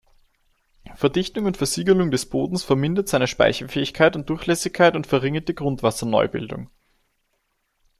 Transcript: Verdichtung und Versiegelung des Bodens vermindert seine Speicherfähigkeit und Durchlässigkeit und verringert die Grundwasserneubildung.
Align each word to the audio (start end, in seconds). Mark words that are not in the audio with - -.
Verdichtung 0.95 1.45
und 1.45 1.57
Versiegelung 1.57 2.09
des 2.09 2.25
Bodens 2.27 2.63
vermindert 2.63 3.07
seine 3.07 3.27
Speicherfähigkeit 3.27 4.15
und 4.15 4.27
Durchlässigkeit 4.31 4.95
und 4.95 5.05
verringert 5.05 5.47
die 5.47 5.53
Grundwasserneubildung. 5.53 6.71